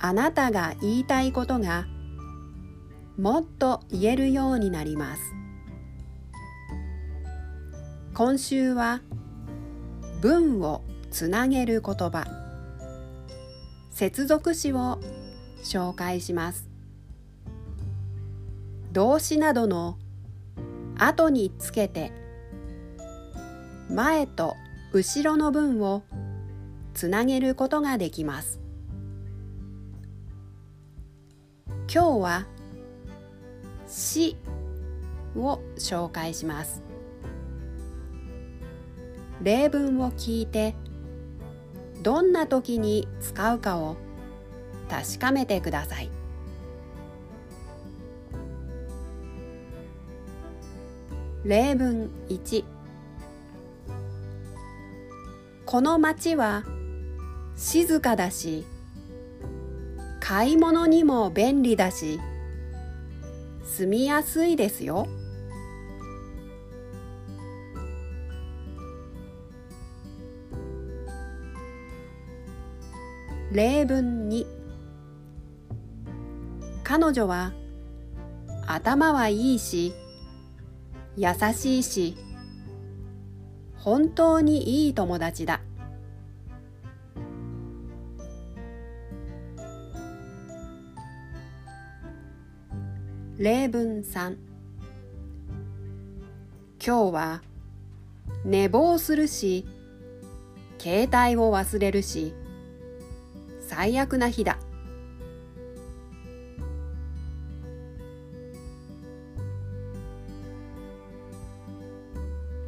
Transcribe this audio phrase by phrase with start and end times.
[0.00, 1.86] あなたが言いたいことが
[3.16, 5.22] もっと言えるようになります。
[8.14, 9.00] 今週は
[10.20, 12.26] 文をつなげる言葉。
[13.90, 15.00] 接続詞を
[15.64, 16.68] 紹介します。
[18.92, 19.98] 動詞などの
[20.96, 22.12] 後につけて
[23.90, 24.54] 前と
[24.92, 26.02] 後ろの文を
[26.94, 28.60] つなげることができます。
[31.90, 32.46] 今日は
[33.88, 34.36] 「し」
[35.34, 36.82] を紹介します。
[39.42, 40.74] 例文を聞いて
[42.02, 43.96] どんな時に使うかを
[44.90, 46.10] 確かめてください。
[51.44, 52.64] 例文1
[55.64, 56.64] この町は
[57.56, 58.66] 静かだし
[60.20, 62.20] 買い物にも便利だし
[63.64, 65.06] 住みやすいですよ。
[73.52, 74.46] 例文2
[76.84, 77.52] 彼女は
[78.66, 79.94] 頭はいいし
[81.16, 82.16] 優しいし
[83.76, 85.62] 本当にいい友達だ。
[93.38, 94.36] 例文3
[96.84, 97.42] 今日は
[98.44, 99.64] 寝坊するし
[100.80, 102.34] 携帯を忘れるし
[103.60, 104.58] 最悪な日だ。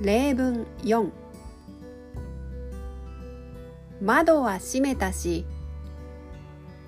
[0.00, 1.10] 例文4
[4.00, 5.44] 窓は閉めたし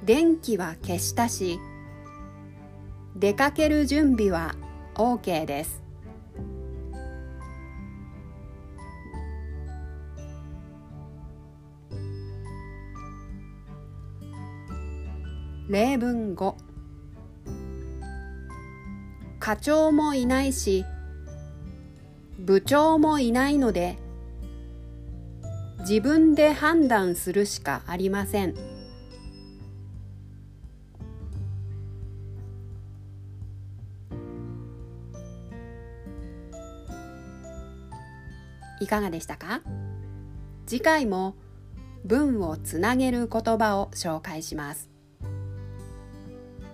[0.05, 1.59] 電気は消したし
[3.17, 4.55] 出かける準備は
[4.95, 5.83] OK です
[15.69, 16.55] 例文5
[19.39, 20.85] 課長もいないし
[22.39, 23.99] 部長もいないので
[25.81, 28.74] 自分で判断するしかありません。
[38.81, 39.61] いかがでしたか？
[40.67, 41.37] 次回も
[42.05, 44.91] 文をつなげる言葉を紹介します。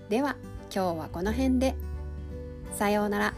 [0.08, 0.36] では
[0.74, 1.76] 今日はこの辺で。
[2.74, 3.34] さようなら。